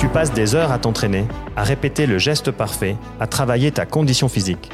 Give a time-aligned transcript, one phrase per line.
[0.00, 4.30] Tu passes des heures à t'entraîner, à répéter le geste parfait, à travailler ta condition
[4.30, 4.70] physique.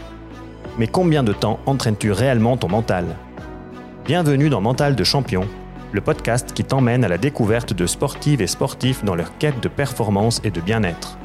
[0.79, 3.07] Mais combien de temps entraînes-tu réellement ton mental?
[4.05, 5.49] Bienvenue dans Mental de champion,
[5.91, 9.67] le podcast qui t'emmène à la découverte de sportives et sportifs dans leur quête de
[9.67, 11.19] performance et de bien-être.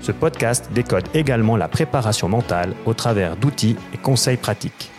[0.00, 4.90] Ce podcast décode également la préparation mentale au travers d'outils et conseils pratiques.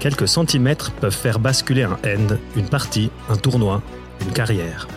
[0.00, 3.82] Quelques centimètres peuvent faire basculer un end, une partie, un tournoi,
[4.20, 4.88] une carrière.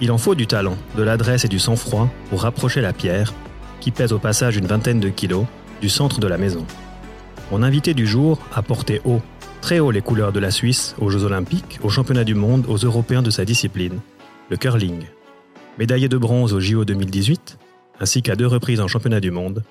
[0.00, 3.32] Il en faut du talent, de l'adresse et du sang-froid pour rapprocher la pierre,
[3.80, 5.46] qui pèse au passage une vingtaine de kilos,
[5.80, 6.66] du centre de la maison.
[7.50, 9.22] Mon invité du jour a porté haut,
[9.60, 12.76] très haut les couleurs de la Suisse aux Jeux Olympiques, aux Championnats du Monde, aux
[12.76, 14.00] Européens de sa discipline,
[14.50, 15.04] le curling.
[15.78, 17.58] Médaillé de bronze au JO 2018,
[18.00, 19.62] ainsi qu'à deux reprises en Championnat du Monde,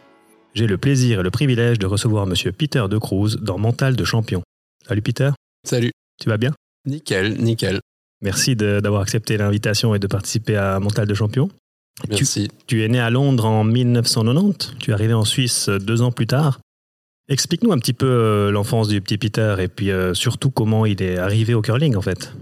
[0.54, 2.34] j'ai le plaisir et le privilège de recevoir M.
[2.54, 4.42] Peter De Cruz dans Mental de Champion.
[4.88, 5.32] Salut Peter.
[5.66, 5.92] Salut.
[6.22, 6.54] Tu vas bien?
[6.86, 7.82] Nickel, nickel.
[8.22, 11.50] Merci d'avoir accepté l'invitation et de participer à Mental de Champion.
[12.10, 12.48] Merci.
[12.50, 16.12] Tu, tu, es né à Londres en 1990, tu es arrivé en Suisse deux ans
[16.12, 16.60] plus tard.
[17.28, 21.02] Explique-nous un petit peu euh, l'enfance du petit Peter et puis euh, surtout comment il
[21.02, 22.34] est arrivé au curling en fait.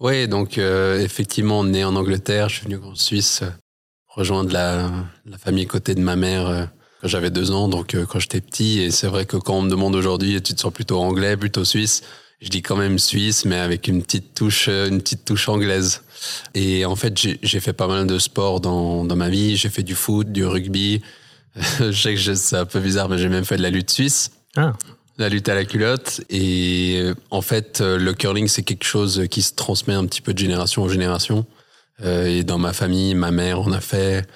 [0.00, 3.42] Oui, donc euh, effectivement, né en Angleterre, je suis venu en Suisse
[4.08, 4.90] rejoindre la,
[5.26, 8.80] la famille côté de ma mère quand j'avais deux ans, donc quand j'étais petit.
[8.80, 11.64] Et c'est vrai que quand on me demande aujourd'hui, tu te sens plutôt anglais, plutôt
[11.64, 12.02] suisse,
[12.42, 16.02] je dis quand même suisse, mais avec une petite touche, une petite touche anglaise.
[16.54, 19.56] Et en fait, j'ai fait pas mal de sport dans, dans ma vie.
[19.56, 21.02] J'ai fait du foot, du rugby,
[21.80, 24.30] je sais que c'est un peu bizarre, mais j'ai même fait de la lutte suisse.
[24.56, 24.72] Ah.
[25.18, 26.22] La lutte à la culotte.
[26.30, 30.22] Et euh, en fait, euh, le curling, c'est quelque chose qui se transmet un petit
[30.22, 31.44] peu de génération en génération.
[32.02, 34.26] Euh, et dans ma famille, ma mère en a fait,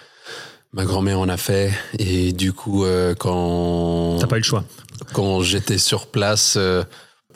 [0.73, 1.73] ma grand-mère en a fait.
[1.99, 2.85] Et du coup,
[3.19, 4.19] quand.
[4.21, 4.65] T'as pas eu le choix.
[5.13, 6.59] Quand j'étais sur place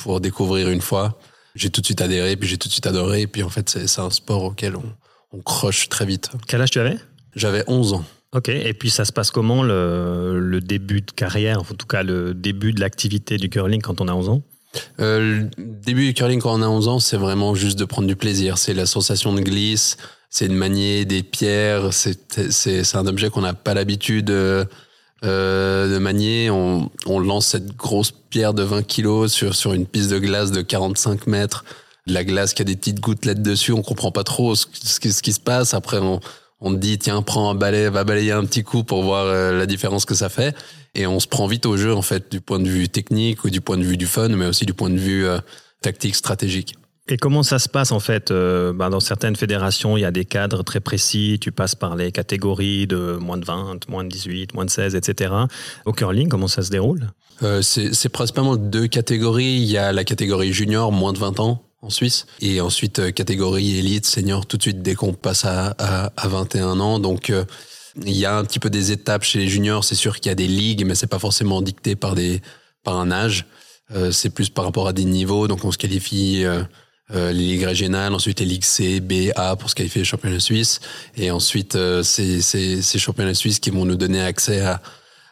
[0.03, 1.19] pour découvrir une fois,
[1.55, 3.23] j'ai tout de suite adhéré, puis j'ai tout de suite adoré.
[3.23, 4.85] Et puis en fait, c'est un sport auquel on,
[5.33, 6.31] on croche très vite.
[6.47, 6.97] Quel âge tu avais?
[7.35, 8.05] J'avais 11 ans.
[8.33, 12.05] Ok, et puis ça se passe comment le, le début de carrière, en tout cas
[12.05, 14.43] le début de l'activité du curling quand on a 11 ans?
[15.01, 18.07] Euh, Le début du curling quand on a 11 ans, c'est vraiment juste de prendre
[18.07, 18.57] du plaisir.
[18.57, 19.97] C'est la sensation de glisse,
[20.29, 24.65] c'est de manier des pierres, c'est un objet qu'on n'a pas l'habitude euh,
[25.23, 26.51] de manier.
[26.51, 30.63] On, lance cette grosse pierre de 20 kilos sur, sur une piste de glace de
[30.63, 31.65] 45 mètres.
[32.07, 35.41] La glace qui a des petites gouttelettes dessus, on comprend pas trop ce, qui se
[35.41, 35.75] passe.
[35.75, 36.21] Après, on,
[36.61, 39.67] on dit tiens prends un balai va balayer un petit coup pour voir euh, la
[39.67, 40.55] différence que ça fait
[40.95, 43.51] et on se prend vite au jeu en fait du point de vue technique ou
[43.51, 45.39] du point de vue du fun mais aussi du point de vue euh,
[45.81, 46.75] tactique stratégique
[47.11, 50.11] et comment ça se passe en fait euh, ben, Dans certaines fédérations, il y a
[50.11, 51.39] des cadres très précis.
[51.41, 54.95] Tu passes par les catégories de moins de 20, moins de 18, moins de 16,
[54.95, 55.35] etc.
[55.85, 57.11] Au curling, comment ça se déroule?
[57.43, 59.57] Euh, C'est principalement deux catégories.
[59.57, 62.27] Il y a la catégorie junior, moins de 20 ans, en Suisse.
[62.41, 66.29] Et ensuite, euh, catégorie élite, senior, tout de suite dès qu'on passe à, à, à,
[66.29, 66.99] 21 ans.
[66.99, 67.33] Donc,
[68.05, 69.85] il y a un petit peu des étapes chez les juniors.
[69.85, 72.41] C'est sûr qu'il y a des ligues, mais c'est pas forcément dicté par des
[72.83, 73.47] par un âge.
[74.13, 75.49] C'est plus par rapport à des niveaux.
[75.49, 76.47] Donc, on se qualifie
[77.13, 80.07] euh, euh, les ligues régionales, ensuite les ligues C, B, A pour se qualifier les
[80.07, 80.81] championnats suisses.
[81.17, 84.81] Et ensuite, c'est ces championnats suisses qui vont nous donner accès à,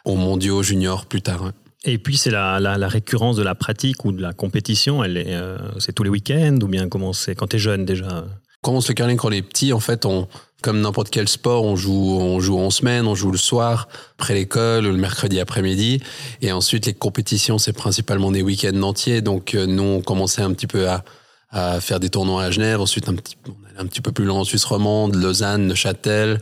[0.05, 1.51] aux mondiaux juniors plus tard.
[1.85, 5.15] Et puis c'est la, la, la, récurrence de la pratique ou de la compétition, elle
[5.15, 8.25] est, euh, c'est tous les week-ends ou bien comment c'est quand t'es jeune déjà?
[8.61, 10.27] Quand on se curling quand on est petit, en fait, on,
[10.61, 14.33] comme n'importe quel sport, on joue, on joue en semaine, on joue le soir, après
[14.33, 16.01] l'école, le mercredi après-midi.
[16.41, 19.21] Et ensuite, les compétitions, c'est principalement des week-ends entiers.
[19.21, 21.05] Donc, euh, nous, on commençait un petit peu à,
[21.51, 22.79] à faire des tournois à Genève.
[22.79, 23.35] Ensuite, un petit,
[23.77, 26.39] un petit peu plus loin en Suisse romande, Lausanne, Neuchâtel,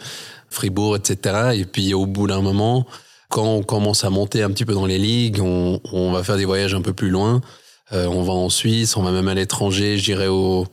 [0.49, 1.51] Fribourg, etc.
[1.55, 2.85] Et puis, au bout d'un moment,
[3.29, 6.45] quand on commence à monter un petit peu dans les ligues, on, va faire des
[6.45, 7.41] voyages un peu plus loin.
[7.93, 10.67] Euh, on va en Suisse, on va même à l'étranger, j'irai au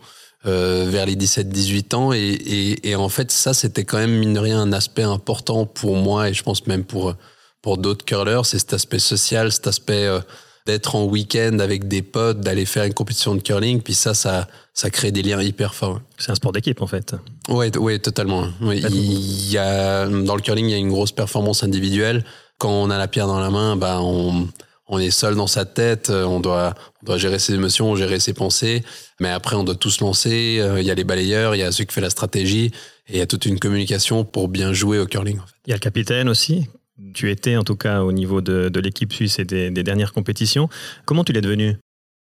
[0.47, 2.13] euh, vers les 17-18 ans.
[2.13, 6.29] Et, en fait, ça, c'était quand même, mine de rien, un aspect important pour moi
[6.29, 7.15] et je pense même pour,
[7.63, 8.43] pour d'autres curlers.
[8.45, 10.21] C'est cet aspect social, cet aspect euh,
[10.67, 13.83] d'être en week-end avec des potes, d'aller faire une compétition de curling.
[13.83, 16.01] Puis ça, ça, ça crée des liens hyper forts.
[16.19, 17.15] C'est un sport d'équipe, en fait.
[17.49, 18.49] Ouais, ouais, totalement.
[18.63, 22.25] Ouais, il y a, dans le curling, il y a une grosse performance individuelle
[22.59, 24.49] quand on a la pierre dans la main, bah on,
[24.89, 28.21] on est seul dans sa tête, euh, on doit, on doit gérer ses émotions, gérer
[28.21, 28.85] ses pensées,
[29.21, 31.73] mais après on doit tous lancer, euh, il y a les balayeurs, il y a
[31.73, 32.71] ceux qui font la stratégie,
[33.09, 35.39] et il y a toute une communication pour bien jouer au curling.
[35.39, 35.55] En fait.
[35.67, 36.69] Il y a le capitaine aussi,
[37.15, 40.13] tu étais en tout cas au niveau de, de l'équipe suisse et des, des dernières
[40.13, 40.69] compétitions.
[41.05, 41.77] Comment tu l'es devenu?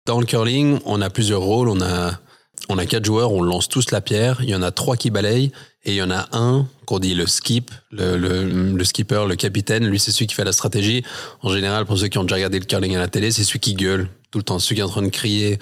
[0.05, 2.19] Dans le curling, on a plusieurs rôles, on a
[2.69, 4.39] on a quatre joueurs, on lance tous la pierre.
[4.41, 5.51] Il y en a trois qui balayent
[5.83, 9.35] et il y en a un qu'on dit le skip, le, le, le, skipper, le
[9.35, 9.85] capitaine.
[9.85, 11.03] Lui, c'est celui qui fait la stratégie.
[11.41, 13.59] En général, pour ceux qui ont déjà regardé le curling à la télé, c'est celui
[13.59, 15.59] qui gueule tout le temps celui qui est en train de crier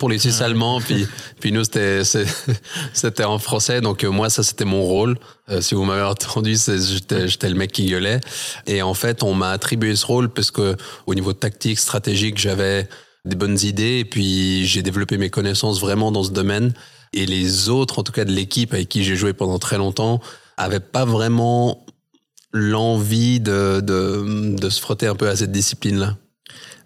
[0.00, 0.80] pour les Suisses allemands.
[0.80, 1.06] Puis
[1.40, 2.02] puis nous c'était
[2.92, 3.80] c'était en français.
[3.80, 5.16] Donc euh, moi ça c'était mon rôle.
[5.48, 8.18] Euh, si vous m'avez entendu j'étais j'étais le mec qui gueulait.
[8.66, 10.76] Et en fait on m'a attribué ce rôle parce que
[11.06, 12.88] au niveau tactique stratégique j'avais
[13.24, 14.00] des bonnes idées.
[14.00, 16.74] Et puis j'ai développé mes connaissances vraiment dans ce domaine.
[17.12, 20.20] Et les autres en tout cas de l'équipe avec qui j'ai joué pendant très longtemps
[20.56, 21.86] avaient pas vraiment
[22.52, 26.16] l'envie de, de, de se frotter un peu à cette discipline là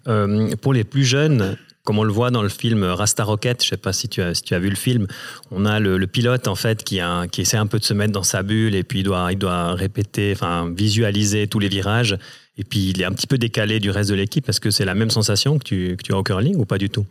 [0.07, 3.69] euh, pour les plus jeunes, comme on le voit dans le film Rasta Rocket, je
[3.69, 5.07] sais pas si tu as, vu le film,
[5.51, 6.99] on a le, pilote en fait qui,
[7.37, 10.71] essaie un peu de se mettre dans sa bulle et puis il doit, répéter, enfin
[10.75, 12.17] visualiser tous les virages.
[12.57, 14.49] Et puis il est un petit peu décalé du reste de l'équipe.
[14.49, 16.77] Est-ce que c'est la même sensation que tu, que tu as au curling ou pas
[16.77, 17.05] du tout?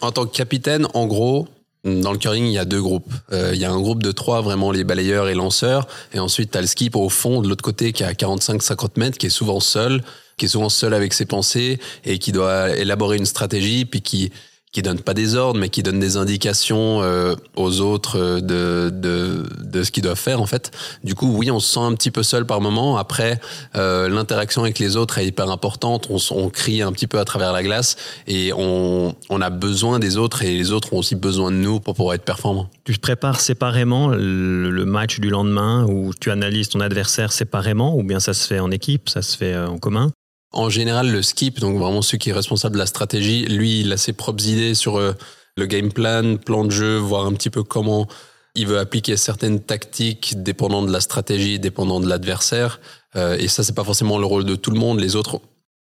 [0.00, 1.48] En tant que capitaine, en gros,
[1.84, 3.12] dans le curling, il y a deux groupes.
[3.32, 5.88] Euh, il y a un groupe de trois, vraiment les balayeurs et lanceurs.
[6.14, 8.98] Et ensuite, tu as le skip au fond, de l'autre côté, qui est à 45-50
[8.98, 10.02] mètres, qui est souvent seul,
[10.42, 14.32] qui est souvent seul avec ses pensées et qui doit élaborer une stratégie, puis qui
[14.72, 18.90] qui donne pas des ordres, mais qui donne des indications euh, aux autres euh, de,
[18.90, 20.70] de, de ce qu'ils doivent faire en fait.
[21.04, 22.96] Du coup, oui, on se sent un petit peu seul par moment.
[22.96, 23.38] Après,
[23.76, 26.08] euh, l'interaction avec les autres est hyper importante.
[26.30, 27.96] On, crie un petit peu à travers la glace
[28.26, 31.78] et on, on a besoin des autres et les autres ont aussi besoin de nous
[31.78, 32.70] pour pouvoir être performants.
[32.84, 38.20] Tu prépares séparément le match du lendemain ou tu analyses ton adversaire séparément ou bien
[38.20, 40.10] ça se fait en équipe, ça se fait en commun?
[40.52, 43.92] En général, le skip, donc vraiment celui qui est responsable de la stratégie, lui, il
[43.92, 45.12] a ses propres idées sur euh,
[45.56, 48.06] le game plan, plan de jeu, voir un petit peu comment
[48.54, 52.80] il veut appliquer certaines tactiques dépendant de la stratégie, dépendant de l'adversaire.
[53.16, 55.00] Euh, et ça, c'est pas forcément le rôle de tout le monde.
[55.00, 55.40] Les autres,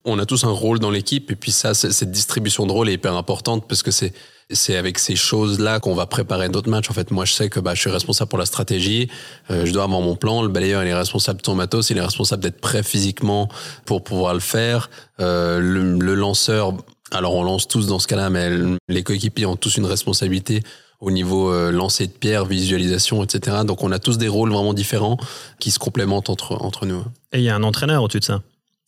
[0.05, 1.31] on a tous un rôle dans l'équipe.
[1.31, 4.13] Et puis ça, cette distribution de rôle est hyper importante parce que c'est
[4.51, 6.89] c'est avec ces choses-là qu'on va préparer d'autres matchs.
[6.89, 9.07] En fait, moi, je sais que bah, je suis responsable pour la stratégie.
[9.51, 10.41] Euh, je dois avoir mon plan.
[10.41, 11.89] Le balayeur, il est responsable de son matos.
[11.91, 13.47] Il est responsable d'être prêt physiquement
[13.85, 14.89] pour pouvoir le faire.
[15.19, 16.73] Euh, le, le, lanceur,
[17.11, 18.49] alors on lance tous dans ce cas-là, mais
[18.87, 20.63] les coéquipiers ont tous une responsabilité
[20.99, 23.57] au niveau euh, lancer de pierre, visualisation, etc.
[23.65, 25.17] Donc on a tous des rôles vraiment différents
[25.59, 27.03] qui se complémentent entre, entre nous.
[27.31, 28.41] Et il y a un entraîneur au-dessus de ça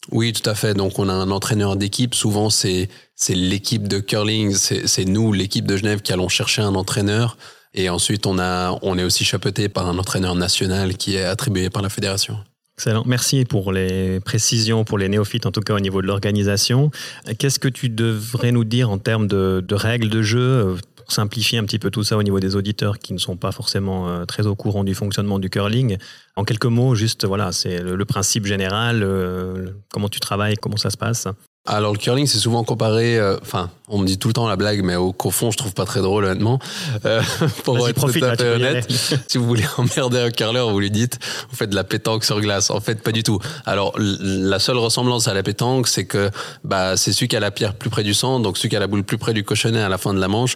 [0.09, 0.73] oui, tout à fait.
[0.73, 2.15] Donc, on a un entraîneur d'équipe.
[2.15, 2.89] Souvent, c'est
[3.29, 7.37] l'équipe de curling, c'est nous, l'équipe de Genève, qui allons chercher un entraîneur.
[7.73, 11.69] Et ensuite, on a on est aussi chapeauté par un entraîneur national qui est attribué
[11.69, 12.37] par la fédération.
[12.77, 13.03] Excellent.
[13.05, 16.89] Merci pour les précisions, pour les néophytes, en tout cas au niveau de l'organisation.
[17.37, 20.77] Qu'est-ce que tu devrais nous dire en termes de règles de jeu
[21.07, 24.09] simplifier un petit peu tout ça au niveau des auditeurs qui ne sont pas forcément
[24.09, 25.97] euh, très au courant du fonctionnement du curling.
[26.35, 30.89] En quelques mots, juste voilà, c'est le, principe général, euh, comment tu travailles, comment ça
[30.89, 31.27] se passe.
[31.67, 33.19] Alors le curling, c'est souvent comparé.
[33.19, 35.73] Euh, enfin, on me dit tout le temps la blague, mais au, fond, je trouve
[35.75, 36.57] pas très drôle honnêtement.
[37.63, 38.91] pour être tout à fait honnête,
[39.27, 41.19] si vous voulez emmerder un curler, vous lui dites,
[41.49, 42.71] vous faites de la pétanque sur glace.
[42.71, 43.39] En fait, pas du tout.
[43.65, 46.31] Alors la seule ressemblance à la pétanque, c'est que
[46.63, 48.79] bah c'est celui qui a la pierre plus près du centre, donc celui qui a
[48.79, 50.55] la boule plus près du cochonnet à la fin de la manche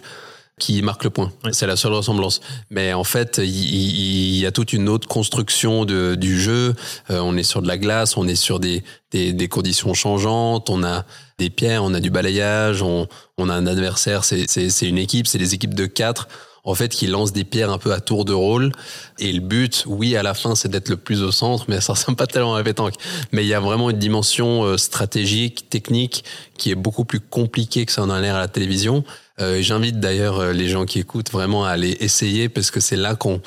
[0.58, 1.32] qui marque le point.
[1.52, 2.40] C'est la seule ressemblance.
[2.70, 6.74] Mais en fait, il, y a toute une autre construction de, du jeu.
[7.10, 10.70] Euh, on est sur de la glace, on est sur des, des, des, conditions changeantes,
[10.70, 11.04] on a
[11.38, 13.06] des pierres, on a du balayage, on,
[13.36, 16.26] on a un adversaire, c'est une équipe, c'est des équipes de quatre
[16.66, 18.72] en fait, qui lancent des pierres un peu à tour de rôle.
[19.18, 21.94] Et le but, oui, à la fin, c'est d'être le plus au centre, mais ça
[21.94, 22.94] ressemble pas tellement à la pétanque.
[23.32, 26.24] Mais il y a vraiment une dimension euh, stratégique, technique,
[26.58, 29.04] qui est beaucoup plus compliquée que ça en a l'air à la télévision.
[29.40, 32.96] Euh, J'invite d'ailleurs euh, les gens qui écoutent vraiment à aller essayer parce que c'est
[32.96, 33.40] là qu'on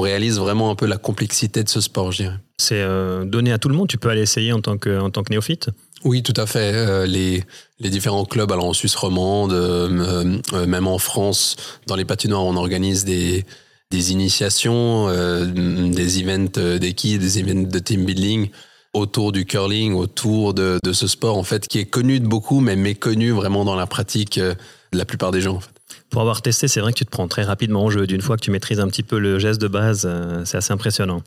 [0.00, 2.36] réalise vraiment un peu la complexité de ce sport, je dirais.
[2.56, 2.82] C'est
[3.26, 3.88] donné à tout le monde.
[3.88, 5.68] Tu peux aller essayer en tant en tant que néophyte?
[6.04, 6.72] Oui, tout à fait.
[6.74, 7.44] Euh, les,
[7.78, 11.56] les différents clubs, alors en Suisse romande, euh, euh, même en France,
[11.86, 13.44] dans les patinoires, on organise des,
[13.90, 15.08] des initiations,
[15.46, 18.50] des events d'équipe, des events de team building
[18.94, 22.60] autour du curling, autour de, de, ce sport en fait qui est connu de beaucoup,
[22.60, 24.54] mais méconnu vraiment dans la pratique de
[24.92, 25.56] la plupart des gens.
[25.56, 25.81] En fait.
[26.12, 28.06] Pour avoir testé, c'est vrai que tu te prends très rapidement en jeu.
[28.06, 30.70] D'une fois que tu maîtrises un petit peu le geste de base, euh, c'est assez
[30.70, 31.22] impressionnant.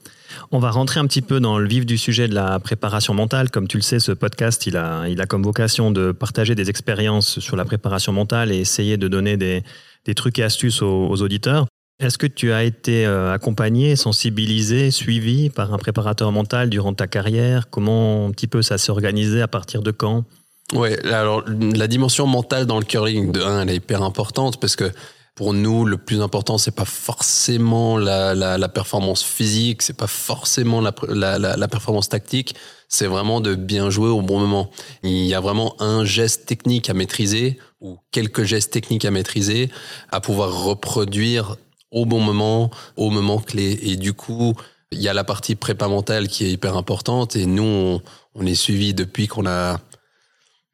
[0.51, 3.49] On va rentrer un petit peu dans le vif du sujet de la préparation mentale.
[3.49, 6.69] Comme tu le sais, ce podcast, il a, il a comme vocation de partager des
[6.69, 9.63] expériences sur la préparation mentale et essayer de donner des,
[10.05, 11.65] des trucs et astuces aux, aux auditeurs.
[11.99, 17.07] Est-ce que tu as été euh, accompagné, sensibilisé, suivi par un préparateur mental durant ta
[17.07, 17.71] carrière?
[17.71, 19.41] Comment un petit peu ça s'est organisé?
[19.41, 20.25] À partir de quand?
[20.73, 24.75] Ouais, alors la dimension mentale dans le curling, de un, elle est hyper importante parce
[24.75, 24.91] que
[25.35, 30.79] pour nous, le plus important, c'est pas forcément la, la, performance physique, c'est pas forcément
[30.79, 32.55] la, la, la performance tactique,
[32.87, 34.71] c'est vraiment de bien jouer au bon moment.
[35.03, 39.69] Il y a vraiment un geste technique à maîtriser ou quelques gestes techniques à maîtriser,
[40.09, 41.57] à pouvoir reproduire
[41.91, 43.77] au bon moment, au moment clé.
[43.83, 44.53] Et du coup,
[44.91, 48.01] il y a la partie prépa mentale qui est hyper importante et nous, on,
[48.35, 49.81] on est suivi depuis qu'on a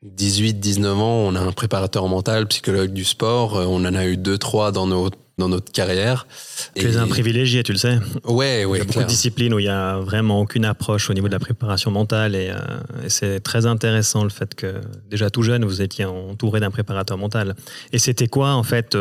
[0.05, 3.57] 18-19 ans, on a un préparateur mental, psychologue du sport.
[3.57, 6.27] Euh, on en a eu deux, trois dans nos dans notre carrière.
[6.75, 7.97] Tu es un privilégié, tu le sais.
[8.25, 8.77] Ouais, ouais.
[8.77, 11.27] Il y a beaucoup de disciplines où il y a vraiment aucune approche au niveau
[11.27, 12.53] de la préparation mentale et,
[13.03, 17.17] et c'est très intéressant le fait que déjà tout jeune vous étiez entouré d'un préparateur
[17.17, 17.55] mental.
[17.91, 18.95] Et c'était quoi en fait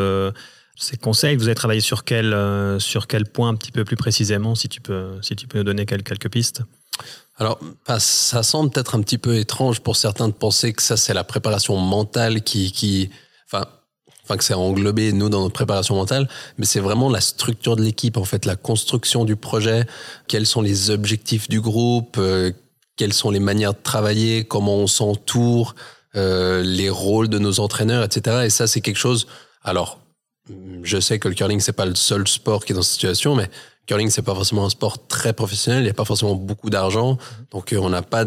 [0.81, 1.35] ces conseils?
[1.35, 4.67] Vous avez travaillé sur quel, euh, sur quel point un petit peu plus précisément, si
[4.67, 6.63] tu peux, si tu peux nous donner quelques, quelques pistes?
[7.37, 7.59] Alors,
[7.97, 11.23] ça semble peut-être un petit peu étrange pour certains de penser que ça, c'est la
[11.23, 13.09] préparation mentale qui,
[13.47, 13.65] enfin,
[14.23, 16.29] enfin, que c'est englobé, nous, dans notre préparation mentale,
[16.59, 19.87] mais c'est vraiment la structure de l'équipe, en fait, la construction du projet,
[20.27, 22.51] quels sont les objectifs du groupe, euh,
[22.95, 25.73] quelles sont les manières de travailler, comment on s'entoure,
[26.15, 28.43] euh, les rôles de nos entraîneurs, etc.
[28.45, 29.25] Et ça, c'est quelque chose,
[29.63, 29.99] alors,
[30.83, 33.35] je sais que le curling c'est pas le seul sport qui est dans cette situation,
[33.35, 33.49] mais
[33.85, 37.17] curling c'est pas forcément un sport très professionnel, il n'y a pas forcément beaucoup d'argent,
[37.51, 38.25] donc euh, on n'a pas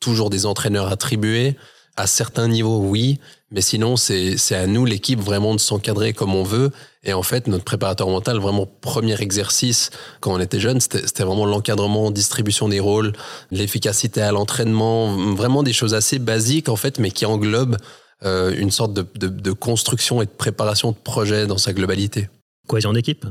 [0.00, 1.56] toujours des entraîneurs attribués.
[1.98, 6.42] À certains niveaux, oui, mais sinon c'est à nous l'équipe vraiment de s'encadrer comme on
[6.42, 6.70] veut.
[7.04, 9.88] Et en fait, notre préparateur mental, vraiment premier exercice
[10.20, 13.14] quand on était jeune, c'était vraiment l'encadrement, distribution des rôles,
[13.50, 17.78] l'efficacité à l'entraînement, vraiment des choses assez basiques en fait, mais qui englobent
[18.24, 22.28] euh, une sorte de, de, de, construction et de préparation de projet dans sa globalité.
[22.66, 23.26] Cohésion d'équipe?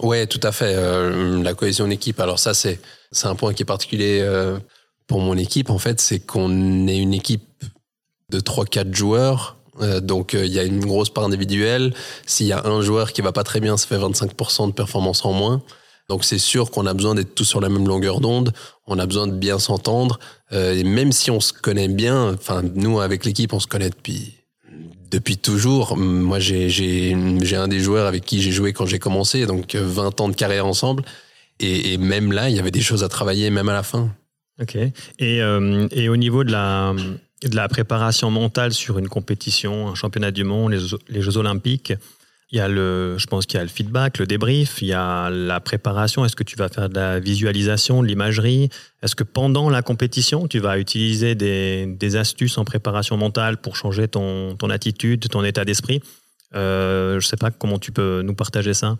[0.00, 0.74] Ouais, tout à fait.
[0.76, 2.18] Euh, la cohésion d'équipe.
[2.20, 2.80] Alors ça, c'est
[3.12, 4.58] c'est un point qui est particulier euh,
[5.06, 5.68] pour mon équipe.
[5.70, 7.44] En fait, c'est qu'on est une équipe
[8.30, 9.56] de 3-4 joueurs.
[9.82, 11.92] Euh, donc il y a une grosse part individuelle.
[12.26, 15.24] S'il y a un joueur qui va pas très bien, ça fait 25% de performance
[15.24, 15.62] en moins.
[16.08, 18.52] Donc c'est sûr qu'on a besoin d'être tous sur la même longueur d'onde,
[18.88, 20.18] on a besoin de bien s'entendre,
[20.50, 24.39] et même si on se connaît bien, enfin nous avec l'équipe on se connaît depuis
[25.10, 25.96] depuis toujours.
[25.96, 27.14] Moi j'ai
[27.54, 30.66] un des joueurs avec qui j'ai joué quand j'ai commencé, donc 20 ans de carrière
[30.66, 31.04] ensemble,
[31.58, 34.10] et, même là il y avait des choses à travailler même à la fin.
[34.60, 34.76] Ok.
[34.76, 40.76] Et euh, au niveau de la préparation mentale sur une compétition, un championnat du monde,
[41.08, 41.94] les Jeux Olympiques.
[42.52, 44.92] Il y a le, je pense qu'il y a le feedback, le débrief, il y
[44.92, 46.24] a la préparation.
[46.24, 48.70] Est-ce que tu vas faire de la visualisation, de l'imagerie?
[49.02, 54.08] Est-ce que pendant la compétition, tu vas utiliser des, astuces en préparation mentale pour changer
[54.08, 56.00] ton, attitude, ton état d'esprit?
[56.56, 58.96] Euh, Je ne sais pas comment tu peux nous partager ça.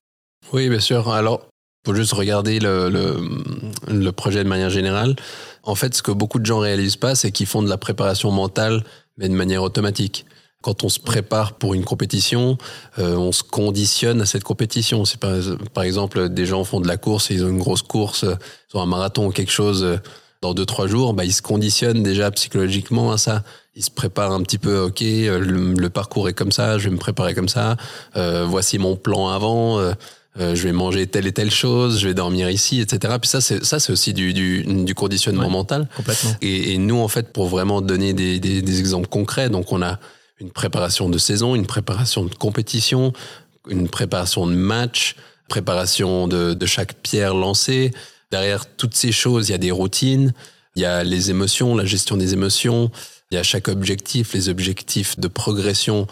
[0.53, 1.09] Oui, bien sûr.
[1.11, 1.49] Alors,
[1.85, 5.17] faut juste regarder le, projet de manière générale.
[5.65, 8.31] En fait, ce que beaucoup de gens réalisent pas, c'est qu'ils font de la préparation
[8.31, 8.85] mentale,
[9.19, 10.25] mais de manière automatique
[10.63, 12.59] quand on se prépare pour une compétition,
[12.99, 15.05] euh, on se conditionne à cette compétition.
[15.05, 15.33] C'est par,
[15.73, 18.77] par exemple des gens font de la course, et ils ont une grosse course, ils
[18.77, 19.97] ont un marathon ou quelque chose euh,
[20.43, 23.43] dans deux trois jours, bah ils se conditionnent déjà psychologiquement à ça.
[23.77, 24.81] Ils se préparent un petit peu.
[24.81, 27.77] Ok, euh, le, parcours est comme ça, je vais me préparer comme ça.
[28.17, 29.79] Euh, voici mon plan avant.
[29.79, 33.15] Euh, je vais manger telle et telle chose, je vais dormir ici, etc.
[33.21, 35.89] Puis ça, c'est ça, c'est aussi du, du, du conditionnement mental.
[35.97, 36.31] Complètement.
[36.41, 39.83] Et, et, nous, en fait, pour vraiment donner des, des, des exemples concrets, donc on
[39.83, 39.99] a
[40.41, 43.13] une préparation de saison, une préparation de compétition,
[43.69, 45.17] une préparation de match,
[45.49, 47.91] préparation de, chaque pierre lancée.
[48.31, 50.33] Derrière toutes ces choses, il y a des routines,
[50.77, 52.91] il y a les émotions, la gestion des émotions,
[53.31, 56.07] il y a chaque objectif, les objectifs de progression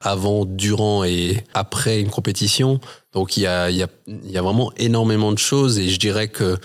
[0.00, 2.80] avant, durant et après une compétition.
[3.12, 6.58] Donc il y a, il y a vraiment énormément de choses et je dirais que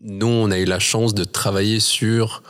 [0.00, 2.42] nous, on a eu la chance de travailler sur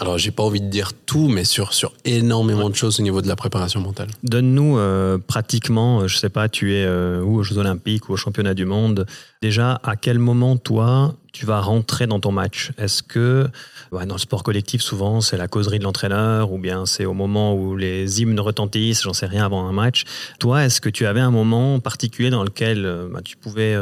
[0.00, 3.20] alors, j'ai pas envie de dire tout, mais sur, sur énormément de choses au niveau
[3.20, 4.06] de la préparation mentale.
[4.22, 8.12] Donne-nous euh, pratiquement, euh, je sais pas, tu es euh, ou aux Jeux Olympiques ou
[8.12, 9.06] au Championnat du Monde.
[9.42, 12.70] Déjà, à quel moment, toi, tu vas rentrer dans ton match?
[12.78, 13.48] Est-ce que,
[13.90, 17.14] bah, dans le sport collectif, souvent, c'est la causerie de l'entraîneur ou bien c'est au
[17.14, 20.04] moment où les hymnes retentissent, j'en sais rien, avant un match?
[20.38, 23.76] Toi, est-ce que tu avais un moment particulier dans lequel bah, tu pouvais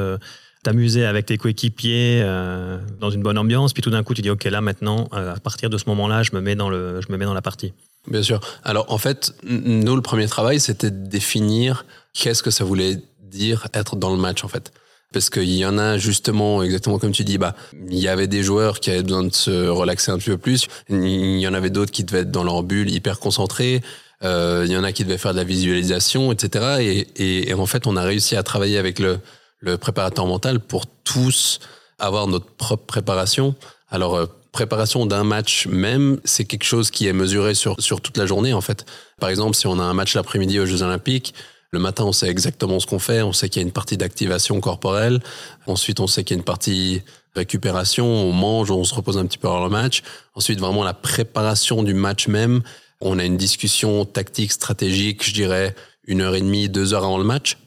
[0.66, 4.30] t'amuser avec tes coéquipiers euh, dans une bonne ambiance, puis tout d'un coup tu dis
[4.30, 7.12] ok là maintenant euh, à partir de ce moment-là je me mets dans le je
[7.12, 7.73] me mets dans la partie.
[8.08, 8.40] Bien sûr.
[8.64, 13.68] Alors en fait nous le premier travail c'était de définir qu'est-ce que ça voulait dire
[13.75, 14.73] être dans le match en fait.
[15.12, 17.54] Parce qu'il y en a justement, exactement comme tu dis, bah,
[17.88, 20.66] il y avait des joueurs qui avaient besoin de se relaxer un petit peu plus.
[20.90, 23.82] Il y en avait d'autres qui devaient être dans leur bulle, hyper concentrés.
[24.25, 27.06] Euh, il y en a qui devaient faire de la visualisation, etc.
[27.16, 29.20] Et, en fait, on a réussi à travailler avec le,
[29.58, 31.60] le préparateur mental pour tous
[31.98, 33.54] avoir notre propre préparation.
[33.90, 38.16] Alors, euh, préparation d'un match même, c'est quelque chose qui est mesuré sur, sur toute
[38.16, 38.86] la journée, en fait.
[39.20, 41.34] Par exemple, si on a un match l'après-midi aux Jeux Olympiques,
[41.72, 43.22] le matin, on sait exactement ce qu'on fait.
[43.22, 45.20] On sait qu'il y a une partie d'activation corporelle.
[45.66, 47.02] Ensuite, on sait qu'il y a une partie
[47.34, 48.06] récupération.
[48.06, 50.02] On mange, on se repose un petit peu avant le match.
[50.34, 52.62] Ensuite, vraiment la préparation du match même.
[53.00, 55.75] On a une discussion tactique, stratégique, je dirais,
[56.06, 57.58] une heure et demie, deux heures avant le match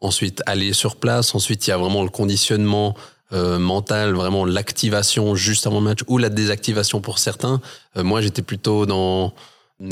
[0.00, 2.94] ensuite aller sur place, ensuite il y a vraiment le conditionnement
[3.32, 7.60] euh, mental, vraiment l'activation juste avant le match ou la désactivation pour certains.
[7.96, 9.32] Euh, moi j'étais plutôt dans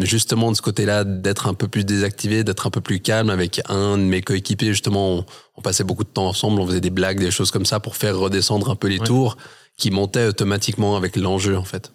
[0.01, 3.61] justement de ce côté-là, d'être un peu plus désactivé, d'être un peu plus calme avec
[3.69, 4.69] un de mes coéquipiers.
[4.69, 5.25] Justement,
[5.57, 7.97] on, passait beaucoup de temps ensemble, on faisait des blagues, des choses comme ça pour
[7.97, 9.37] faire redescendre un peu les tours
[9.77, 11.93] qui montaient automatiquement avec l'enjeu en fait.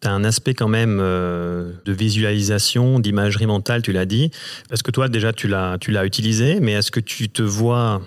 [0.00, 4.30] Tu as un aspect quand même euh, de visualisation, d'imagerie mentale, tu l'as dit.
[4.68, 8.02] Parce que toi, déjà, tu l'as, tu l'as utilisé, mais est-ce que tu te vois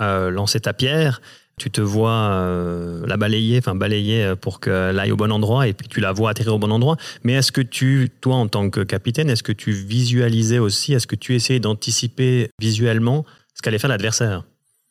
[0.00, 1.20] euh, lancer ta pierre?
[1.58, 5.74] Tu te vois euh, la balayer, enfin balayer pour qu'elle aille au bon endroit et
[5.74, 6.96] puis tu la vois atterrir au bon endroit.
[7.24, 11.06] Mais est-ce que tu, toi en tant que capitaine, est-ce que tu visualisais aussi, est-ce
[11.06, 14.44] que tu essayais d'anticiper visuellement ce qu'allait faire l'adversaire?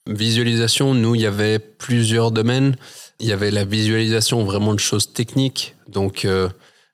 [0.07, 2.75] Visualisation, nous, il y avait plusieurs domaines.
[3.21, 5.75] Il y avait la visualisation vraiment de choses techniques.
[5.87, 6.49] Donc, euh,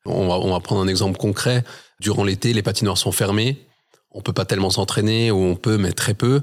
[0.05, 1.63] on, va, on va prendre un exemple concret.
[1.99, 3.65] Durant l'été, les patinoires sont fermés.
[4.11, 6.41] On peut pas tellement s'entraîner, ou on peut, mais très peu.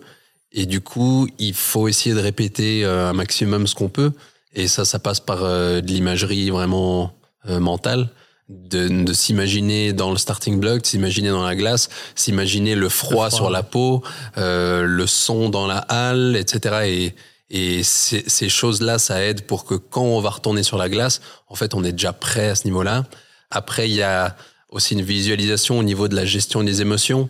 [0.53, 4.13] Et du coup, il faut essayer de répéter euh, un maximum ce qu'on peut.
[4.55, 7.13] Et ça, ça passe par euh, de l'imagerie vraiment
[7.49, 8.09] euh, mentale,
[8.49, 13.31] de, de s'imaginer dans le starting block, de s'imaginer dans la glace, s'imaginer le froid,
[13.31, 14.03] sur la peau,
[14.37, 16.77] le son dans la halle, etc.
[16.87, 17.15] Et,
[17.51, 21.55] et ces, choses-là, ça aide pour que quand on va retourner sur la glace, en
[21.55, 23.05] fait, on est déjà prêt à ce niveau-là.
[23.51, 24.37] Après, il y a
[24.71, 27.29] aussi une visualisation au niveau de la gestion des émotions.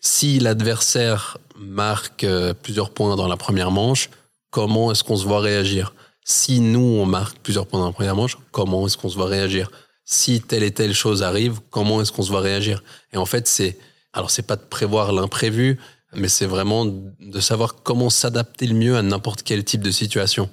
[0.00, 4.10] Si l'adversaire marque euh, plusieurs points dans la première manche,
[4.50, 5.94] comment est-ce qu'on se voit réagir?
[6.24, 9.26] Si nous, on marque plusieurs points dans la première manche, comment est-ce qu'on se voit
[9.26, 9.72] réagir?
[10.04, 12.84] Si telle et telle chose arrive, comment est-ce qu'on se voit réagir?
[13.12, 13.78] Et en fait, c'est
[14.12, 15.78] alors c'est pas de prévoir l'imprévu,
[16.16, 20.50] mais c'est vraiment de savoir comment s'adapter le mieux à n'importe quel type de situation.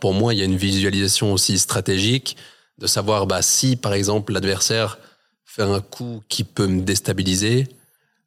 [0.00, 2.36] Pour moi, il y a une visualisation aussi stratégique
[2.78, 4.98] de savoir bah, si, par exemple, l'adversaire
[5.44, 7.68] fait un coup qui peut me déstabiliser,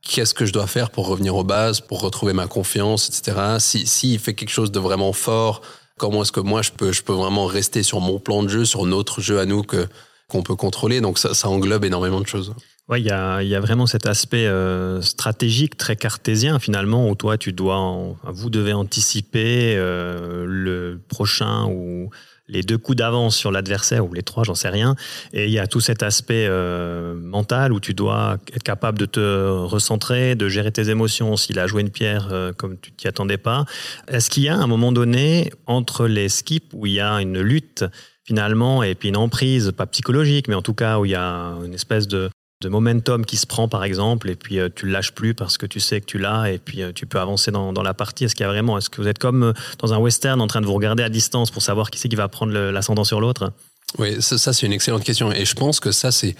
[0.02, 3.58] qu'est-ce que je dois faire pour revenir aux bases, pour retrouver ma confiance, etc.
[3.60, 5.62] Si s'il fait quelque chose de vraiment fort,
[5.98, 8.66] comment est-ce que moi je peux je peux vraiment rester sur mon plan de jeu,
[8.66, 11.02] sur notre jeu à nous qu'on peut contrôler?
[11.02, 12.54] Donc ça, ça englobe énormément de choses.
[12.88, 17.52] Ouais, il y a, vraiment cet aspect euh, stratégique très cartésien finalement où toi tu
[17.52, 22.12] dois, vous devez anticiper euh, le prochain ou
[22.48, 24.96] les deux coups d'avance sur l'adversaire ou les trois, j'en sais rien.
[25.34, 29.08] Et il y a tout cet aspect euh, mental où tu dois être capable de
[29.08, 33.40] te recentrer, de gérer tes émotions s'il a joué une pierre comme tu t'y attendais
[33.40, 33.66] pas.
[34.08, 37.42] Est-ce qu'il y a un moment donné entre les skips où il y a une
[37.42, 37.84] lutte
[38.26, 41.56] finalement et puis une emprise, pas psychologique, mais en tout cas où il y a
[41.66, 42.30] une espèce de
[42.62, 45.58] de momentum qui se prend par exemple et puis euh, tu le lâches plus parce
[45.58, 48.26] que tu sais que tu l'as et puis euh, tu peux avancer dans, la partie.
[48.26, 50.48] Est-ce qu'il y a vraiment est-ce que vous êtes comme euh, dans un western en
[50.48, 53.20] train de vous regarder à distance pour savoir qui c'est qui va prendre l'ascendant sur
[53.20, 53.52] l'autre?
[53.98, 55.32] Oui ça, ça c'est une excellente question.
[55.32, 56.36] Et je pense que ça c'est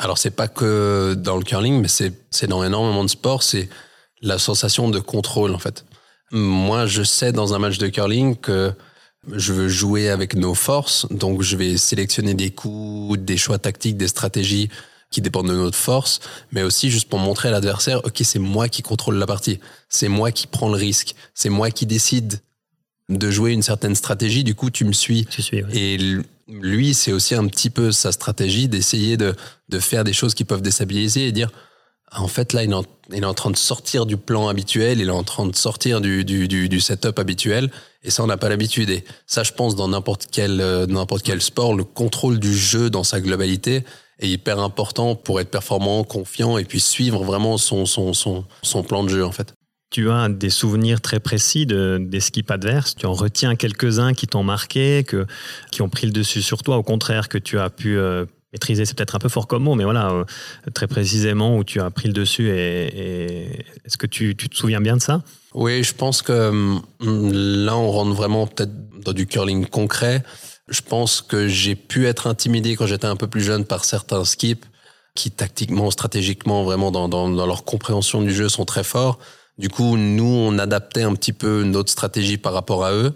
[0.00, 3.68] alors c'est pas que dans le curling mais c'est c'est dans énormément de sports c'est
[4.20, 5.84] la sensation de contrôle en fait.
[6.32, 8.72] Moi je sais dans un match de curling que
[9.30, 13.96] je veux jouer avec nos forces donc je vais sélectionner des coups des choix tactiques
[13.96, 14.68] des stratégies
[15.12, 16.18] qui dépendent de notre force,
[16.50, 20.08] mais aussi juste pour montrer à l'adversaire, ok, c'est moi qui contrôle la partie, c'est
[20.08, 22.40] moi qui prends le risque, c'est moi qui décide
[23.08, 24.42] de jouer une certaine stratégie.
[24.42, 25.26] Du coup, tu me suis.
[25.30, 25.98] suis Et
[26.48, 29.34] lui, c'est aussi un petit peu sa stratégie d'essayer de,
[29.68, 31.50] de faire des choses qui peuvent déstabiliser et dire,
[32.14, 35.00] en fait, là, il est en, il est en train de sortir du plan habituel,
[35.00, 37.70] il est en train de sortir du, du, du, du setup habituel,
[38.02, 38.90] et ça, on n'a pas l'habitude.
[38.90, 42.90] Et ça, je pense, dans n'importe quel, euh, n'importe quel sport, le contrôle du jeu
[42.90, 43.84] dans sa globalité,
[44.22, 48.82] est hyper important pour être performant, confiant et puis suivre vraiment son, son, son, son
[48.82, 49.54] plan de jeu en fait.
[49.90, 52.94] Tu as des souvenirs très précis de, des skips adverses.
[52.94, 55.26] Tu en retiens quelques-uns qui t'ont marqué, que,
[55.70, 56.78] qui ont pris le dessus sur toi.
[56.78, 59.74] Au contraire, que tu as pu euh, maîtriser, c'est peut-être un peu fort comme mot,
[59.74, 60.24] mais voilà, euh,
[60.72, 62.48] très précisément où tu as pris le dessus.
[62.48, 65.22] Et, est-ce que tu, tu, te souviens bien de ça?
[65.52, 70.22] Oui, je pense que hum, là, on rentre vraiment peut-être dans du curling concret.
[70.68, 74.24] Je pense que j'ai pu être intimidé quand j'étais un peu plus jeune par certains
[74.24, 74.64] skips
[75.14, 79.18] qui tactiquement, stratégiquement, vraiment dans, dans, dans, leur compréhension du jeu sont très forts.
[79.58, 83.12] Du coup, nous, on adaptait un petit peu notre stratégie par rapport à eux,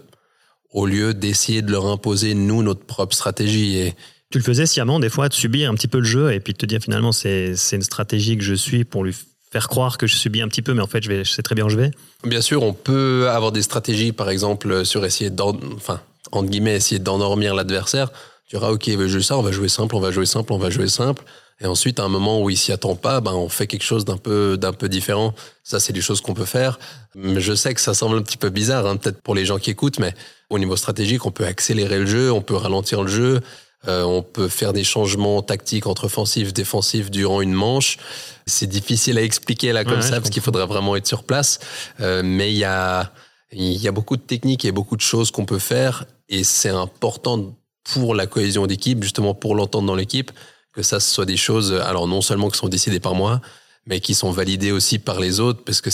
[0.71, 3.77] au lieu d'essayer de leur imposer, nous, notre propre stratégie.
[3.77, 3.95] Et,
[4.29, 6.53] tu le faisais sciemment, des fois, de subir un petit peu le jeu et puis
[6.53, 9.15] de te dire finalement, c'est une stratégie que je suis pour lui
[9.51, 11.41] faire croire que je subis un petit peu, mais en fait, je, vais, je sais
[11.41, 11.91] très bien où je vais.
[12.25, 15.31] Bien sûr, on peut avoir des stratégies, par exemple, sur essayer
[15.75, 18.11] enfin, entre guillemets, essayer d'endormir l'adversaire,
[18.47, 20.53] tu diras, OK, il va jouer ça, on va jouer simple, on va jouer simple,
[20.53, 21.23] on va jouer simple.
[21.59, 24.05] Et ensuite, à un moment où il s'y attend pas, ben, on fait quelque chose
[24.05, 25.33] d'un peu, d'un peu différent.
[25.63, 26.77] Ça, c'est des choses qu'on peut faire.
[27.15, 29.57] Mais je sais que ça semble un petit peu bizarre, hein, peut-être pour les gens
[29.57, 30.13] qui écoutent, mais
[30.49, 33.41] au niveau stratégique, on peut accélérer le jeu, on peut ralentir le jeu,
[33.87, 37.97] euh, on peut faire des changements tactiques entre offensif, défensif durant une manche.
[38.45, 41.59] C'est difficile à expliquer là comme ça parce qu'il faudrait vraiment être sur place.
[42.01, 43.11] Euh, mais il y a,
[43.51, 46.69] il y a beaucoup de techniques et beaucoup de choses qu'on peut faire et c'est
[46.69, 47.55] important
[47.93, 50.31] pour la cohésion d'équipe, justement pour l'entendre dans l'équipe,
[50.73, 53.41] que ça ce soit des choses, alors non seulement qui sont décidées par moi,
[53.85, 55.89] mais qui sont validées aussi par les autres, parce que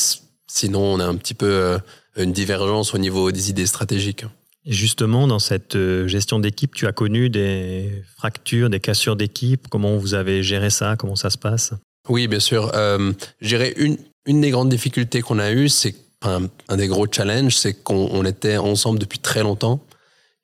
[0.47, 1.77] sinon on a un petit peu euh,
[2.17, 4.25] une divergence au niveau des idées stratégiques.
[4.65, 9.67] justement, dans cette euh, gestion d'équipe, tu as connu des fractures, des cassures d'équipe.
[9.69, 10.95] Comment vous avez géré ça?
[10.97, 11.73] Comment ça se passe?
[12.09, 12.71] Oui, bien sûr.
[12.73, 15.95] Euh, une, une des grandes difficultés qu'on a eues, c'est
[16.27, 19.79] un, un, des gros challenges, c'est qu'on était ensemble depuis très longtemps.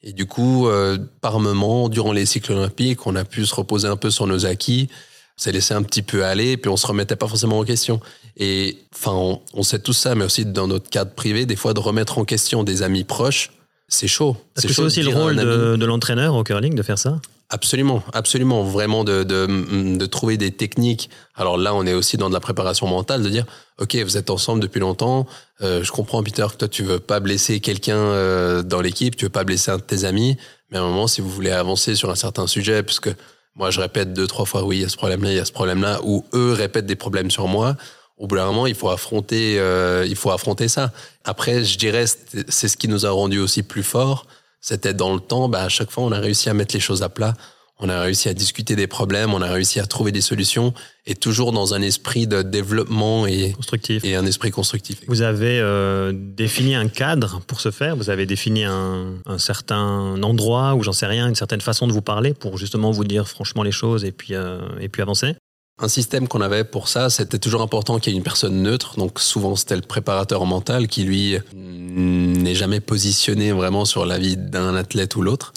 [0.02, 3.88] Et du coup, euh, par moment, durant les cycles olympiques, on a pu se reposer
[3.88, 4.90] un peu sur nos acquis,
[5.36, 8.00] s'est laissé un petit peu aller, puis on se remettait pas forcément en question.
[8.38, 11.80] Et enfin, on, sait tout ça, mais aussi dans notre cadre privé, des fois de
[11.80, 13.52] remettre en question des amis proches,
[13.90, 14.38] c'est chaud.
[14.56, 17.20] C'est aussi le rôle de, de l'entraîneur au curling de faire ça
[17.52, 18.64] Absolument, absolument.
[18.64, 21.10] Vraiment de, de, de, trouver des techniques.
[21.34, 23.46] Alors là, on est aussi dans de la préparation mentale, de dire,
[23.80, 25.26] OK, vous êtes ensemble depuis longtemps.
[25.62, 29.26] Euh, je comprends, Peter, que toi, tu veux pas blesser quelqu'un euh, dans l'équipe, tu
[29.26, 30.38] veux pas blesser un de tes amis.
[30.70, 33.10] Mais à un moment, si vous voulez avancer sur un certain sujet, puisque
[33.56, 35.46] moi, je répète deux, trois fois, oui, il y a ce problème-là, il y a
[35.46, 37.76] ce problème-là, ou eux répètent des problèmes sur moi,
[38.20, 40.92] au bout d'un moment, il faut affronter, euh, il faut affronter ça.
[41.24, 42.06] Après, je dirais,
[42.48, 44.28] c'est ce qui nous a rendu aussi plus forts
[44.62, 47.04] c'était dans le temps, bah, à chaque fois, on a réussi à mettre les choses
[47.04, 47.34] à plat.
[47.82, 50.74] On a réussi à discuter des problèmes, on a réussi à trouver des solutions,
[51.06, 54.04] et toujours dans un esprit de développement et, constructif.
[54.04, 55.00] et un esprit constructif.
[55.08, 57.96] Vous avez euh, défini un cadre pour ce faire?
[57.96, 61.94] Vous avez défini un, un certain endroit, ou j'en sais rien, une certaine façon de
[61.94, 65.36] vous parler pour justement vous dire franchement les choses et puis, euh, et puis avancer?
[65.82, 68.98] Un système qu'on avait pour ça, c'était toujours important qu'il y ait une personne neutre.
[68.98, 74.36] Donc souvent c'était le préparateur mental qui lui n'est jamais positionné vraiment sur la vie
[74.36, 75.54] d'un athlète ou l'autre.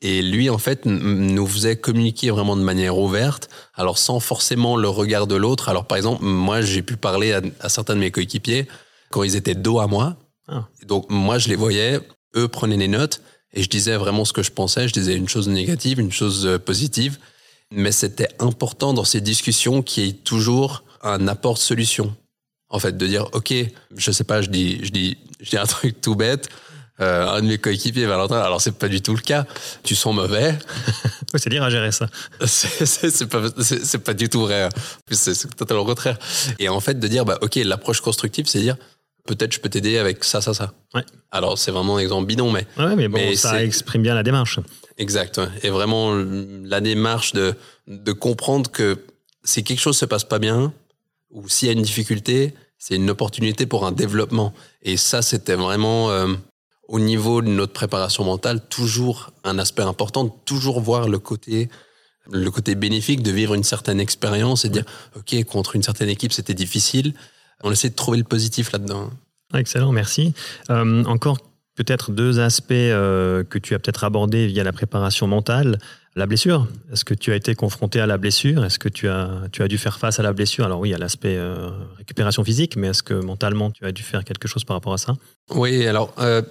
[0.00, 4.88] Et lui en fait nous faisait communiquer vraiment de manière ouverte, alors sans forcément le
[4.88, 5.68] regard de l'autre.
[5.68, 8.66] Alors par exemple moi j'ai pu parler à, certains de mes coéquipiers
[9.10, 10.16] quand ils étaient dos à moi.
[10.48, 10.66] Ah.
[10.86, 12.00] Donc moi je les voyais,
[12.36, 13.20] eux prenaient les notes
[13.52, 14.88] et je disais vraiment ce que je pensais.
[14.88, 17.18] Je disais une chose négative, une chose euh, positive
[17.72, 22.14] mais c'était important dans ces discussions qu'il y ait toujours un apport de solution.
[22.70, 23.54] En fait, de dire, OK,
[23.96, 26.48] je sais pas, je dis, je dis, je dis un truc tout bête.
[27.00, 29.46] Euh, un de mes coéquipiers, Valentin, alors c'est pas du tout le cas.
[29.84, 30.58] Tu sens mauvais.
[31.36, 32.08] c'est dire à gérer ça.
[32.44, 33.42] c'est pas,
[34.04, 34.68] pas du tout vrai.
[35.10, 36.18] C'est totalement le contraire.
[36.58, 38.76] Et en fait, de dire, bah, OK, l'approche constructive, c'est dire,
[39.26, 40.72] peut-être je peux t'aider avec ça, ça, ça.
[40.92, 41.04] Ouais.
[41.30, 42.66] Alors, c'est vraiment un exemple bidon, mais.
[42.76, 44.58] Ouais, mais bon, ça exprime bien la démarche.
[44.98, 45.40] Exact.
[45.62, 47.54] Et vraiment, la démarche de,
[47.86, 48.98] de comprendre que
[49.44, 50.72] si quelque chose se passe pas bien,
[51.30, 54.52] ou s'il y a une difficulté, c'est une opportunité pour un développement.
[54.82, 56.34] Et ça, c'était vraiment, euh,
[56.88, 61.68] au niveau de notre préparation mentale, toujours un aspect important, toujours voir le côté,
[62.30, 64.84] le côté bénéfique de vivre une certaine expérience et dire,
[65.16, 67.14] OK, contre une certaine équipe, c'était difficile.
[67.62, 69.10] On essaie de trouver le positif là-dedans.
[69.54, 70.34] Excellent, merci.
[70.70, 71.38] Euh, encore
[71.78, 75.78] peut-être deux aspects euh, que tu as peut-être abordés via la préparation mentale.
[76.16, 76.66] La blessure.
[76.92, 78.64] Est-ce que tu as été confronté à la blessure?
[78.64, 80.64] Est-ce que tu as, tu as dû faire face à la blessure?
[80.64, 83.92] Alors oui, il y a l'aspect euh, récupération physique, mais est-ce que mentalement tu as
[83.92, 85.14] dû faire quelque chose par rapport à ça?
[85.54, 86.42] Oui, alors euh,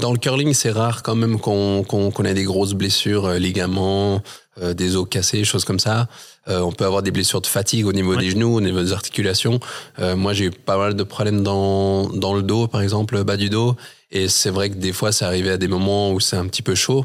[0.00, 4.20] dans le curling, c'est rare quand même qu'on qu ait des grosses blessures, ligaments,
[4.60, 6.08] des os cassés, choses comme ça.
[6.46, 9.58] on peut avoir des blessures de fatigue au niveau des genoux, au niveau des articulations.
[9.98, 13.50] moi, j'ai eu pas mal de problèmes dans, dans le dos, par exemple, bas du
[13.50, 13.76] dos.
[14.14, 16.62] Et c'est vrai que des fois, c'est arrivé à des moments où c'est un petit
[16.62, 17.04] peu chaud.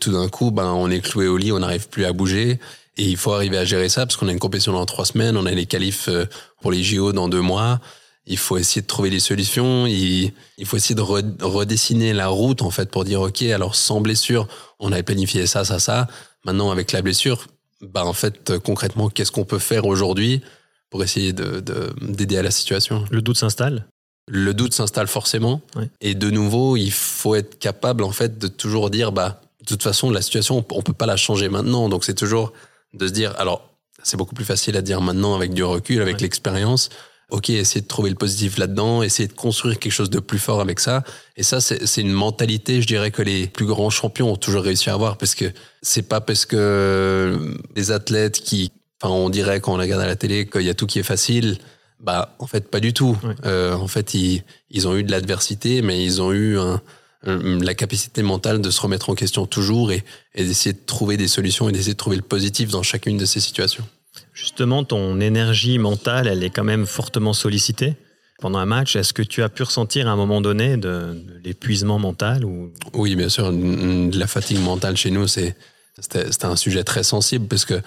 [0.00, 2.60] Tout d'un coup, ben, on est cloué au lit, on n'arrive plus à bouger.
[2.96, 5.36] Et il faut arriver à gérer ça parce qu'on a une compétition dans trois semaines,
[5.36, 6.26] on a les qualifs euh,
[6.62, 7.80] pour les JO dans deux mois.
[8.26, 9.86] Il faut essayer de trouver des solutions.
[9.86, 10.32] Il,
[10.64, 14.92] faut essayer de redessiner la route, en fait, pour dire, OK, alors sans blessure, on
[14.92, 16.06] avait planifié ça, ça, ça.
[16.44, 17.46] Maintenant, avec la blessure,
[17.80, 20.42] ben, en fait, concrètement, qu'est-ce qu'on peut faire aujourd'hui
[20.90, 23.04] pour essayer d'aider de, d'aider à la situation?
[23.10, 23.86] Le doute s'installe?
[24.28, 25.60] le doute s'installe forcément.
[26.00, 29.82] Et de nouveau, il faut être capable en fait de toujours dire bah de toute
[29.82, 31.88] façon la situation on peut pas la changer maintenant.
[31.88, 32.52] Donc c'est toujours
[32.94, 33.70] de se dire alors
[34.02, 36.88] c'est beaucoup plus facile à dire maintenant avec du recul, avec l'expérience.
[37.34, 40.60] Ok, essayer de trouver le positif là-dedans, essayer de construire quelque chose de plus fort
[40.60, 41.02] avec ça.
[41.36, 44.88] Et ça, c'est une mentalité, je dirais, que les plus grands champions ont toujours réussi
[44.88, 45.46] à avoir, parce que
[45.82, 48.70] c'est pas parce que les athlètes qui,
[49.02, 51.02] enfin, on dirait quand on regarde à la télé qu'il y a tout qui est
[51.02, 51.58] facile,
[51.98, 53.18] bah, en fait, pas du tout.
[53.44, 56.80] Euh, en fait, ils, ils, ont eu de l'adversité, mais ils ont eu un,
[57.24, 60.04] la capacité mentale de se remettre en question toujours et,
[60.36, 63.24] et d'essayer de trouver des solutions et d'essayer de trouver le positif dans chacune de
[63.24, 63.84] ces situations.
[64.32, 67.94] Justement, ton énergie mentale, elle est quand même fortement sollicitée
[68.40, 68.96] pendant un match.
[68.96, 72.72] Est-ce que tu as pu ressentir à un moment donné de, de l'épuisement mental ou...
[72.92, 73.52] Oui, bien sûr.
[73.52, 75.56] De la fatigue mentale chez nous, c'est
[75.98, 77.80] c'était un sujet très sensible parce que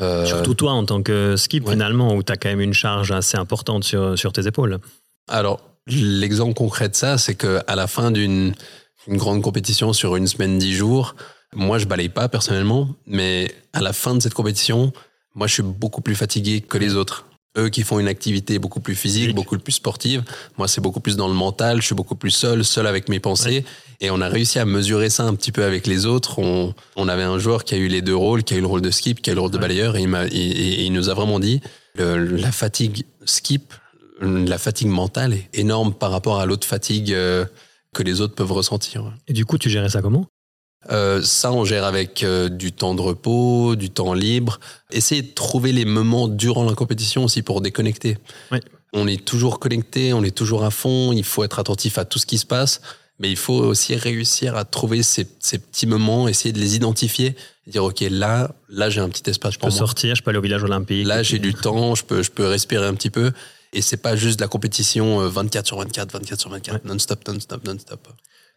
[0.00, 3.12] euh, Surtout toi en tant que skip finalement, où tu as quand même une charge
[3.12, 4.78] assez importante sur, sur tes épaules.
[5.26, 8.54] Alors, l'exemple concret de ça, c'est qu'à la fin d'une
[9.08, 11.14] grande compétition sur une semaine, dix jours,
[11.54, 14.92] moi je balaye pas personnellement, mais à la fin de cette compétition,
[15.36, 17.26] Moi, je suis beaucoup plus fatigué que les autres.
[17.58, 20.22] Eux qui font une activité beaucoup plus physique, beaucoup plus sportive.
[20.58, 21.80] Moi, c'est beaucoup plus dans le mental.
[21.80, 23.64] Je suis beaucoup plus seul, seul avec mes pensées.
[24.00, 26.38] Et on a réussi à mesurer ça un petit peu avec les autres.
[26.38, 28.66] On, on, avait un joueur qui a eu les deux rôles, qui a eu le
[28.66, 29.96] rôle de skip, qui a eu le rôle de balayeur.
[29.96, 31.60] Et il, et, il nous a vraiment dit
[31.98, 33.72] la fatigue skip,
[34.20, 37.44] la fatigue mentale est énorme par rapport à l'autre fatigue euh,
[37.94, 39.12] que les autres peuvent ressentir.
[39.28, 40.26] Et du coup, tu gérais ça comment?
[40.90, 44.60] Euh, ça, on gère avec euh, du temps de repos, du temps libre.
[44.90, 48.18] Essayer de trouver les moments durant la compétition aussi pour déconnecter.
[48.52, 48.58] Oui.
[48.92, 51.12] On est toujours connecté, on est toujours à fond.
[51.12, 52.80] Il faut être attentif à tout ce qui se passe,
[53.18, 57.34] mais il faut aussi réussir à trouver ces, ces petits moments, essayer de les identifier,
[57.66, 60.38] dire ok là, là j'ai un petit espace pour je peux sortir, je peux aller
[60.38, 61.06] au village olympique.
[61.06, 63.32] Là j'ai du temps, je peux, je peux respirer un petit peu.
[63.72, 67.28] Et c'est pas juste de la compétition 24 euh, sur 24, 24 sur 24, non-stop,
[67.28, 68.08] non-stop, non-stop.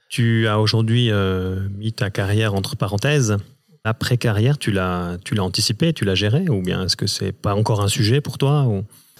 [0.09, 3.37] Tu as aujourd'hui euh, mis ta carrière entre parenthèses.
[3.83, 7.53] Après-carrière, tu l'as, tu l'as anticipé, tu l'as géré Ou bien est-ce que c'est pas
[7.53, 8.67] encore un sujet pour toi.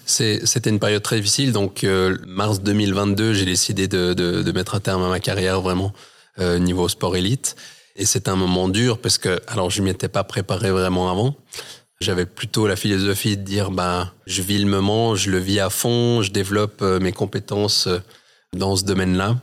[0.04, 1.52] C'était une période très difficile.
[1.52, 5.92] Donc, euh, mars 2022, j'ai décidé de, mettre un terme à ma carrière vraiment
[6.40, 7.54] euh, niveau sport élite.
[7.94, 11.36] Et c'est un moment dur parce que, alors, je m'y étais pas préparé vraiment avant.
[12.00, 15.70] J'avais plutôt la philosophie de dire, bah, je vis le moment, je le vis à
[15.70, 17.88] fond, je développe mes compétences
[18.52, 19.36] dans ce domaine-là.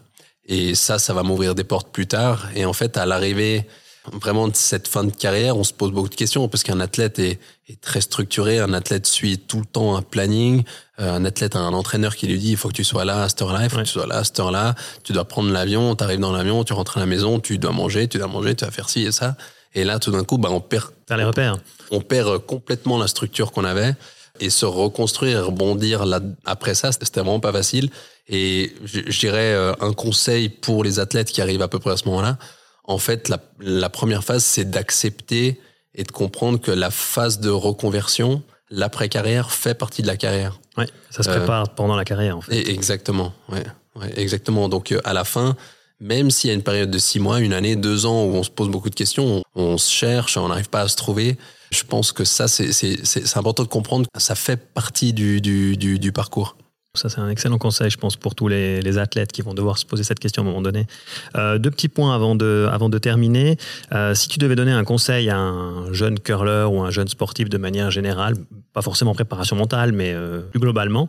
[0.47, 2.47] Et ça, ça va m'ouvrir des portes plus tard.
[2.55, 3.65] Et en fait, à l'arrivée
[4.13, 7.19] vraiment de cette fin de carrière, on se pose beaucoup de questions parce qu'un athlète
[7.19, 10.63] est, est, très structuré, un athlète suit tout le temps un planning,
[10.99, 13.23] euh, un athlète a un entraîneur qui lui dit il faut que tu sois là
[13.23, 15.51] à cette heure-là, il faut que tu sois là à cette heure-là, tu dois prendre
[15.51, 18.27] l'avion, tu arrives dans l'avion, tu rentres à la maison, tu dois manger, tu dois
[18.27, 19.35] manger, tu vas faire ci et ça.
[19.73, 20.91] Et là, tout d'un coup, bah, on perd.
[21.09, 21.57] les repères.
[21.91, 23.93] On, perd complètement la structure qu'on avait
[24.39, 27.89] et se reconstruire, rebondir là après ça, c'était vraiment pas facile.
[28.27, 31.97] Et je, dirais euh, un conseil pour les athlètes qui arrivent à peu près à
[31.97, 32.37] ce moment-là.
[32.83, 35.59] En fait, la, la première phase, c'est d'accepter
[35.95, 40.59] et de comprendre que la phase de reconversion, l'après-carrière, fait partie de la carrière.
[40.77, 42.69] Ouais, ça se prépare euh, pendant la carrière, en fait.
[42.69, 44.69] exactement, ouais, ouais, exactement.
[44.69, 45.55] Donc, euh, à la fin,
[45.99, 48.43] même s'il y a une période de six mois, une année, deux ans où on
[48.43, 51.37] se pose beaucoup de questions, on, on se cherche, on n'arrive pas à se trouver,
[51.71, 55.99] je pense que ça, c'est important de comprendre que ça fait partie du, du, du,
[55.99, 56.57] du parcours.
[56.95, 59.77] Ça, c'est un excellent conseil, je pense, pour tous les, les, athlètes qui vont devoir
[59.77, 60.87] se poser cette question à un moment donné.
[61.35, 63.57] Euh, deux petits points avant de, avant de terminer.
[63.91, 67.49] Euh, si tu devais donner un conseil à un jeune curler ou un jeune sportif
[67.49, 68.35] de manière générale,
[68.73, 71.07] pas forcément en préparation mentale, mais euh, plus globalement,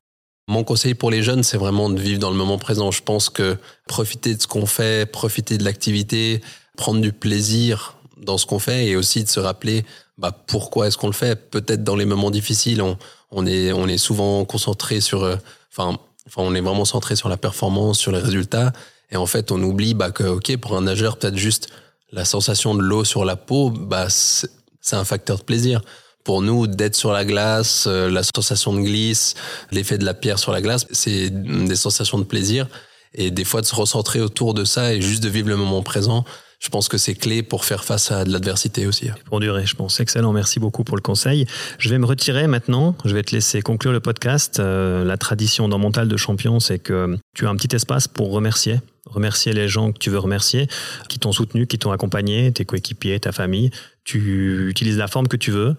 [0.48, 2.90] mon conseil pour les jeunes, c'est vraiment de vivre dans le moment présent.
[2.90, 6.40] Je pense que profiter de ce qu'on fait, profiter de l'activité,
[6.76, 9.84] prendre du plaisir dans ce qu'on fait et aussi de se rappeler
[10.18, 11.50] bah, pourquoi est-ce qu'on le fait?
[11.50, 12.82] Peut-être dans les moments difficiles,
[13.30, 15.36] on, est, on est souvent concentré sur, euh,
[15.70, 18.72] enfin, enfin, on est vraiment centré sur la performance, sur les résultats.
[19.10, 21.68] Et en fait, on oublie bah, que, ok, pour un nageur, peut-être juste
[22.10, 25.82] la sensation de l'eau sur la peau, bah, c'est un facteur de plaisir.
[26.24, 29.34] Pour nous, d'être sur la glace, euh, la sensation de glisse,
[29.70, 32.66] l'effet de la pierre sur la glace, c'est des sensations de plaisir.
[33.14, 35.82] Et des fois, de se recentrer autour de ça et juste de vivre le moment
[35.82, 36.24] présent,
[36.58, 39.10] je pense que c'est clé pour faire face à de l'adversité aussi.
[39.26, 40.00] Pour durer, je pense.
[40.00, 41.46] Excellent, merci beaucoup pour le conseil.
[41.78, 42.96] Je vais me retirer maintenant.
[43.04, 44.58] Je vais te laisser conclure le podcast.
[44.58, 48.32] Euh, la tradition dans Mental de Champion, c'est que tu as un petit espace pour
[48.32, 48.80] remercier.
[49.06, 50.66] Remercier les gens que tu veux remercier,
[51.08, 53.70] qui t'ont soutenu, qui t'ont accompagné, tes coéquipiers, ta famille.
[54.04, 55.76] Tu utilises la forme que tu veux.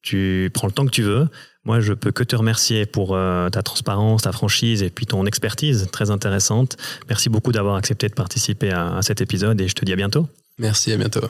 [0.00, 1.28] Tu prends le temps que tu veux.
[1.64, 5.26] Moi, je peux que te remercier pour euh, ta transparence, ta franchise et puis ton
[5.26, 6.76] expertise très intéressante.
[7.08, 10.26] Merci beaucoup d'avoir accepté de participer à, cet épisode et je te dis à bientôt.
[10.58, 11.20] Merci, à bientôt.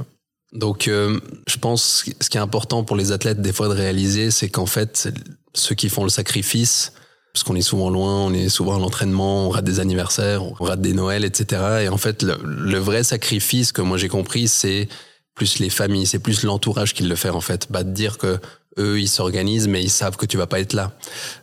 [0.52, 4.30] Donc, euh, je pense ce qui est important pour les athlètes des fois de réaliser,
[4.30, 5.10] c'est qu'en fait,
[5.54, 6.92] ceux qui font le sacrifice,
[7.34, 10.64] parce qu'on est souvent loin, on est souvent à l'entraînement, on rate des anniversaires, on
[10.64, 11.82] rate des Noëls, etc.
[11.82, 14.88] Et en fait, le, le vrai sacrifice que moi j'ai compris, c'est
[15.34, 17.68] plus les familles, c'est plus l'entourage qui le fait en fait.
[17.70, 18.38] Bah, de dire que
[18.78, 20.92] eux, ils s'organisent, mais ils savent que tu vas pas être là.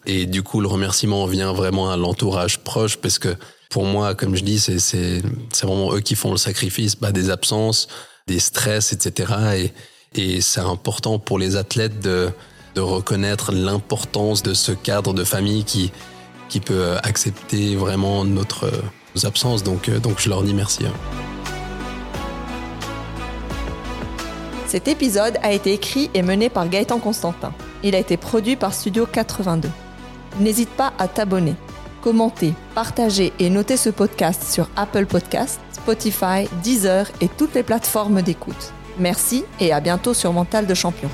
[0.05, 3.35] Et du coup, le remerciement vient vraiment à l'entourage proche, parce que
[3.69, 5.21] pour moi, comme je dis, c'est
[5.61, 7.87] vraiment eux qui font le sacrifice, bah, des absences,
[8.27, 9.33] des stress, etc.
[9.57, 9.73] Et
[10.15, 12.31] et c'est important pour les athlètes de
[12.75, 15.91] de reconnaître l'importance de ce cadre de famille qui
[16.49, 18.71] qui peut accepter vraiment notre
[19.15, 19.63] nos absences.
[19.63, 20.85] Donc donc je leur dis merci.
[24.69, 27.51] Cet épisode a été écrit et mené par Gaëtan Constantin.
[27.81, 29.67] Il a été produit par Studio 82.
[30.39, 31.55] N'hésite pas à t'abonner,
[32.03, 38.21] commenter, partager et noter ce podcast sur Apple Podcasts, Spotify, Deezer et toutes les plateformes
[38.21, 38.71] d'écoute.
[38.99, 41.09] Merci et à bientôt sur Mental de Champion.